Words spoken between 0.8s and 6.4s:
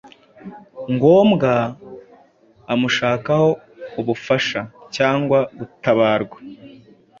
ngombwa amushakaho ubufasha.cyangwa gutabarwa